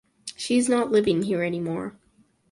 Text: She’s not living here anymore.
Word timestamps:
She’s 0.35 0.67
not 0.67 0.89
living 0.91 1.21
here 1.21 1.43
anymore. 1.43 1.93